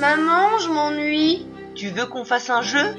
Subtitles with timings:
[0.00, 1.46] Maman, je m'ennuie.
[1.74, 2.94] Tu veux qu'on fasse un jeu?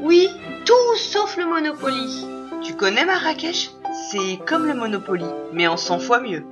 [0.00, 0.26] Oui,
[0.64, 2.26] tout sauf le Monopoly.
[2.62, 3.70] Tu connais Marrakech?
[4.10, 6.42] C'est comme le Monopoly, mais en 100 fois mieux.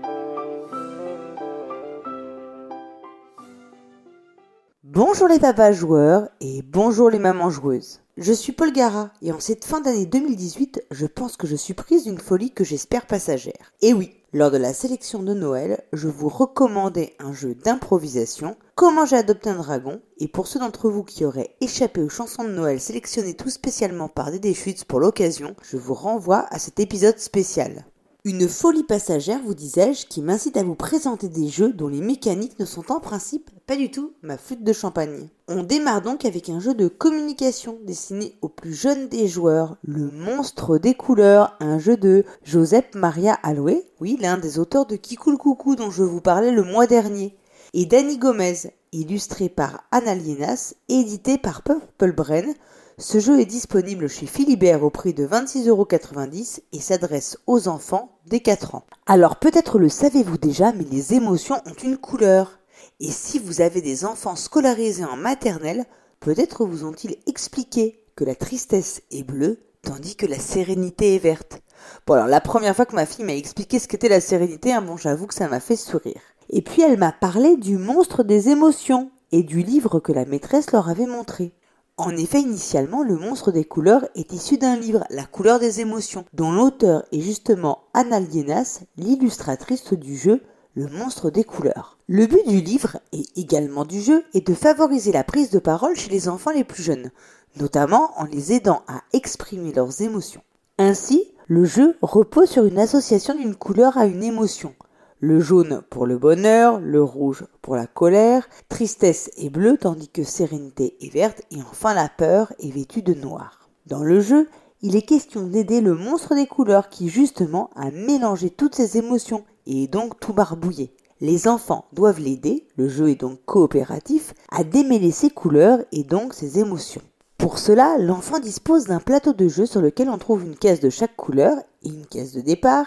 [4.85, 8.01] Bonjour les papas joueurs et bonjour les mamans joueuses.
[8.19, 11.75] Je suis Paul Gara et en cette fin d'année 2018, je pense que je suis
[11.75, 13.73] prise d'une folie que j'espère passagère.
[13.81, 19.07] Et oui, lors de la sélection de Noël, je vous recommandais un jeu d'improvisation, Comment
[19.07, 22.51] j'ai adopté un dragon, et pour ceux d'entre vous qui auraient échappé aux chansons de
[22.51, 27.19] Noël sélectionnées tout spécialement par Dédé Schutz pour l'occasion, je vous renvoie à cet épisode
[27.19, 27.87] spécial.
[28.25, 32.59] Une folie passagère, vous disais-je, qui m'incite à vous présenter des jeux dont les mécaniques
[32.59, 35.29] ne sont en principe pas du tout ma flûte de champagne.
[35.47, 40.11] On démarre donc avec un jeu de communication destiné aux plus jeunes des joueurs, Le
[40.11, 45.39] Monstre des couleurs, un jeu de Joseph Maria Alloué, oui, l'un des auteurs de Kikoul
[45.39, 47.37] Coucou dont je vous parlais le mois dernier,
[47.73, 52.53] et Danny Gomez, illustré par Anna Lienas, édité par Purple Brain,
[53.01, 58.41] ce jeu est disponible chez Philibert au prix de 26,90€ et s'adresse aux enfants dès
[58.41, 58.85] 4 ans.
[59.07, 62.59] Alors peut-être le savez-vous déjà, mais les émotions ont une couleur.
[62.99, 65.87] Et si vous avez des enfants scolarisés en maternelle,
[66.19, 71.63] peut-être vous ont-ils expliqué que la tristesse est bleue tandis que la sérénité est verte.
[72.05, 74.83] Bon alors la première fois que ma fille m'a expliqué ce qu'était la sérénité, hein,
[74.83, 76.21] bon j'avoue que ça m'a fait sourire.
[76.51, 80.73] Et puis elle m'a parlé du monstre des émotions et du livre que la maîtresse
[80.73, 81.53] leur avait montré.
[82.01, 86.25] En effet, initialement, le monstre des couleurs est issu d'un livre, La couleur des émotions,
[86.33, 90.41] dont l'auteur est justement Anna Lienas, l'illustratrice du jeu
[90.77, 91.99] Le monstre des couleurs.
[92.07, 95.97] Le but du livre, et également du jeu, est de favoriser la prise de parole
[95.97, 97.11] chez les enfants les plus jeunes,
[97.57, 100.43] notamment en les aidant à exprimer leurs émotions.
[100.79, 104.73] Ainsi, le jeu repose sur une association d'une couleur à une émotion,
[105.21, 110.23] le jaune pour le bonheur, le rouge pour la colère, tristesse est bleu tandis que
[110.23, 113.69] sérénité est verte et enfin la peur est vêtue de noir.
[113.87, 114.49] Dans le jeu,
[114.81, 119.45] il est question d'aider le monstre des couleurs qui justement a mélangé toutes ses émotions
[119.67, 120.95] et est donc tout barbouillé.
[121.21, 126.33] Les enfants doivent l'aider, le jeu est donc coopératif, à démêler ses couleurs et donc
[126.33, 127.03] ses émotions.
[127.39, 130.91] Pour cela, l'enfant dispose d'un plateau de jeu sur lequel on trouve une caisse de
[130.91, 132.87] chaque couleur et une caisse de départ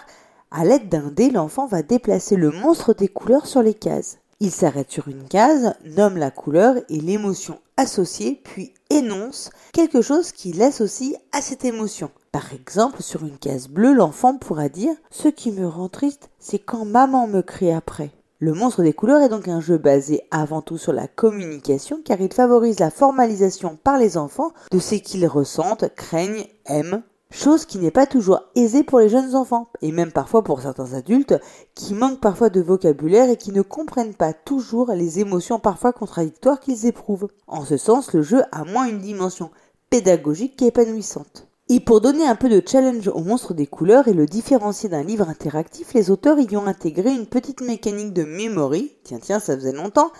[0.52, 4.18] à l'aide d'un dé, l'enfant va déplacer le monstre des couleurs sur les cases.
[4.38, 10.32] Il s'arrête sur une case, nomme la couleur et l'émotion associée, puis énonce quelque chose
[10.32, 12.10] qui l'associe à cette émotion.
[12.32, 16.58] Par exemple, sur une case bleue, l'enfant pourra dire Ce qui me rend triste, c'est
[16.58, 18.10] quand maman me crie après.
[18.40, 22.20] Le monstre des couleurs est donc un jeu basé avant tout sur la communication car
[22.20, 27.78] il favorise la formalisation par les enfants de ce qu'ils ressentent, craignent, aiment chose qui
[27.78, 31.34] n'est pas toujours aisée pour les jeunes enfants, et même parfois pour certains adultes,
[31.74, 36.60] qui manquent parfois de vocabulaire et qui ne comprennent pas toujours les émotions parfois contradictoires
[36.60, 37.28] qu'ils éprouvent.
[37.46, 39.50] En ce sens, le jeu a moins une dimension
[39.90, 41.48] pédagogique qu'épanouissante.
[41.68, 45.02] Et pour donner un peu de challenge au monstre des couleurs et le différencier d'un
[45.02, 49.54] livre interactif, les auteurs y ont intégré une petite mécanique de memory, tiens tiens ça
[49.56, 50.10] faisait longtemps,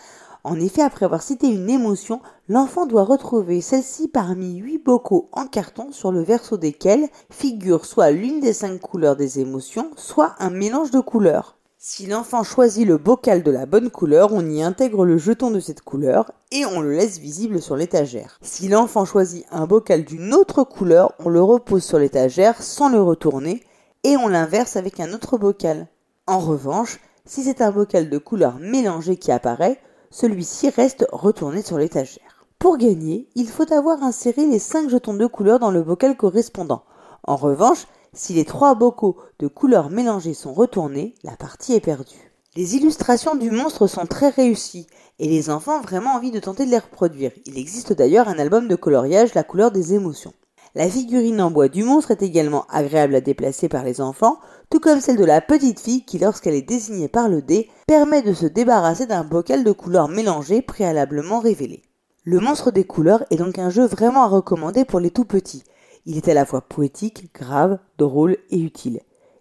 [0.45, 5.47] en effet, après avoir cité une émotion, l'enfant doit retrouver celle-ci parmi huit bocaux en
[5.47, 10.51] carton sur le verso desquels figure soit l'une des cinq couleurs des émotions, soit un
[10.51, 11.59] mélange de couleurs.
[11.79, 15.61] Si l'enfant choisit le bocal de la bonne couleur, on y intègre le jeton de
[15.61, 18.39] cette couleur et on le laisse visible sur l'étagère.
[18.41, 23.03] Si l'enfant choisit un bocal d'une autre couleur, on le repose sur l'étagère sans le
[23.03, 23.65] retourner
[24.05, 25.89] et on l'inverse avec un autre bocal.
[26.29, 29.81] En revanche, si c'est un bocal de couleurs mélangées qui apparaît,
[30.13, 32.47] celui-ci reste retourné sur l'étagère.
[32.61, 36.85] Pour gagner, il faut avoir inséré les 5 jetons de couleur dans le bocal correspondant.
[37.25, 42.31] En revanche, si les 3 bocaux de couleurs mélangées sont retournés, la partie est perdue.
[42.55, 44.87] Les illustrations du monstre sont très réussies
[45.19, 47.33] et les enfants ont vraiment envie de tenter de les reproduire.
[47.47, 50.35] Il existe d'ailleurs un album de coloriage La couleur des émotions.
[50.75, 54.39] La figurine en bois du monstre est également agréable à déplacer par les enfants,
[54.71, 58.23] tout comme celle de la petite fille qui, lorsqu'elle est désignée par le dé, permet
[58.23, 61.83] de se débarrasser d'un bocal de couleurs mélangées préalablement révélé.
[62.25, 65.65] Le monstre des couleurs est donc un jeu vraiment à recommander pour les tout petits.
[66.07, 69.01] Il est à la fois poétique, grave, drôle et utile.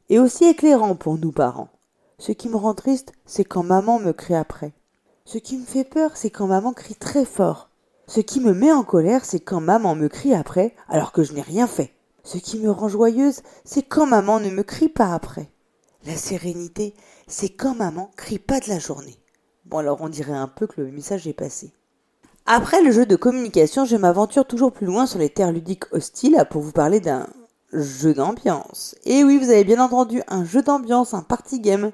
[0.10, 1.69] Et aussi éclairant pour nous parents.
[2.19, 4.74] Ce qui me rend triste, c'est quand maman me crie après.
[5.24, 7.70] Ce qui me fait peur, c'est quand maman crie très fort.
[8.13, 11.31] Ce qui me met en colère, c'est quand maman me crie après alors que je
[11.31, 11.94] n'ai rien fait.
[12.25, 15.50] Ce qui me rend joyeuse, c'est quand maman ne me crie pas après.
[16.06, 16.94] La sérénité,
[17.28, 19.18] c'est quand maman crie pas de la journée.
[19.63, 21.72] Bon alors on dirait un peu que le message est passé.
[22.46, 26.46] Après le jeu de communication, je m'aventure toujours plus loin sur les terres ludiques hostiles
[26.50, 27.28] pour vous parler d'un
[27.72, 28.94] jeu d'ambiance.
[29.06, 31.94] Et oui, vous avez bien entendu, un jeu d'ambiance, un party game.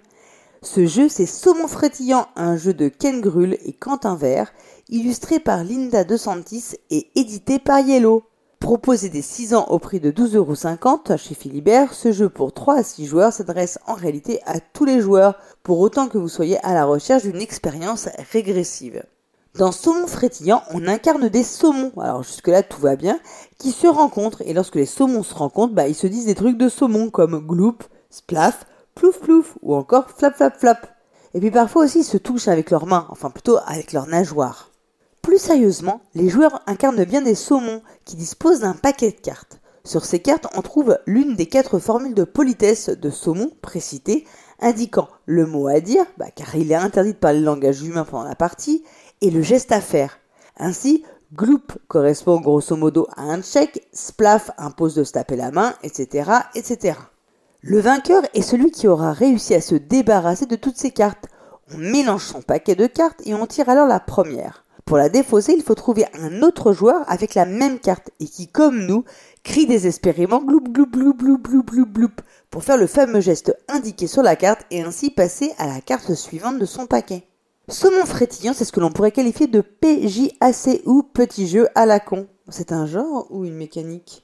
[0.64, 4.52] Ce jeu, c'est Saumon Frétillant, un jeu de Ken Grull et Quentin Vert,
[4.90, 8.24] illustré par Linda DeSantis et édité par Yellow.
[8.60, 12.84] Proposé des 6 ans au prix de 12,50€ chez Philibert, ce jeu pour 3 à
[12.84, 16.74] 6 joueurs s'adresse en réalité à tous les joueurs, pour autant que vous soyez à
[16.74, 19.04] la recherche d'une expérience régressive.
[19.58, 23.20] Dans Saumon frétillant, on incarne des saumons, alors jusque-là tout va bien,
[23.60, 26.58] qui se rencontrent, et lorsque les saumons se rencontrent, bah, ils se disent des trucs
[26.58, 30.88] de saumon comme gloop, splaf, plouf plouf, ou encore flap flap flap.
[31.34, 34.72] Et puis parfois aussi ils se touchent avec leurs mains, enfin plutôt avec leurs nageoires.
[35.28, 39.60] Plus sérieusement, les joueurs incarnent bien des saumons qui disposent d'un paquet de cartes.
[39.84, 44.26] Sur ces cartes, on trouve l'une des quatre formules de politesse de saumon précitées,
[44.62, 48.06] indiquant le mot à dire, bah, car il est interdit de parler le langage humain
[48.06, 48.86] pendant la partie,
[49.20, 50.18] et le geste à faire.
[50.56, 51.04] Ainsi,
[51.36, 56.32] gloop correspond grosso modo à un check, splaf impose de se taper la main, etc.,
[56.56, 56.98] etc.
[57.60, 61.26] Le vainqueur est celui qui aura réussi à se débarrasser de toutes ces cartes.
[61.74, 64.64] On mélange son paquet de cartes et on tire alors la première.
[64.88, 68.48] Pour la défausser, il faut trouver un autre joueur avec la même carte et qui,
[68.48, 69.04] comme nous,
[69.44, 72.16] crie désespérément gloup gloup gloup gloup gloup gloup gloup
[72.50, 76.14] pour faire le fameux geste indiqué sur la carte et ainsi passer à la carte
[76.14, 77.24] suivante de son paquet.
[77.68, 82.00] Saumon frétillant, c'est ce que l'on pourrait qualifier de PJAC ou petit jeu à la
[82.00, 82.26] con.
[82.50, 84.24] C'est un genre ou une mécanique?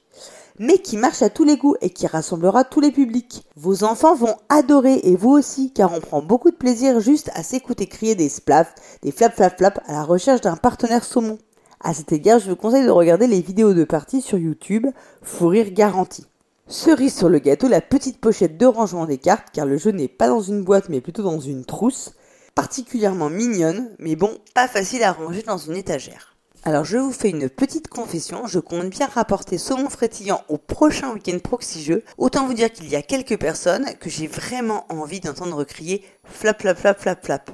[0.58, 3.44] Mais qui marche à tous les goûts et qui rassemblera tous les publics.
[3.56, 7.42] Vos enfants vont adorer et vous aussi, car on prend beaucoup de plaisir juste à
[7.42, 11.38] s'écouter crier des splafs, des flap flap flap à la recherche d'un partenaire saumon.
[11.80, 14.86] À cet égard, je vous conseille de regarder les vidéos de partie sur YouTube,
[15.20, 16.24] fou rire garanti.
[16.66, 20.08] Cerise sur le gâteau, la petite pochette de rangement des cartes, car le jeu n'est
[20.08, 22.14] pas dans une boîte mais plutôt dans une trousse,
[22.54, 26.33] particulièrement mignonne, mais bon, pas facile à ranger dans une étagère.
[26.66, 31.12] Alors je vous fais une petite confession, je compte bien rapporter saumon frétillant au prochain
[31.12, 32.02] week-end proxy jeu.
[32.16, 36.62] Autant vous dire qu'il y a quelques personnes que j'ai vraiment envie d'entendre crier flap
[36.62, 37.50] flap flap flap flap.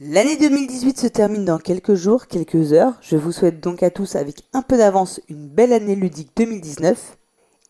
[0.00, 2.92] L'année 2018 se termine dans quelques jours, quelques heures.
[3.00, 7.16] Je vous souhaite donc à tous avec un peu d'avance une belle année ludique 2019.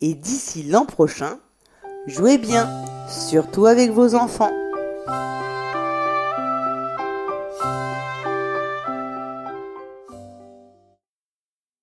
[0.01, 1.39] Et d'ici l'an prochain,
[2.09, 2.69] jouez bien,
[3.09, 4.51] surtout avec vos enfants.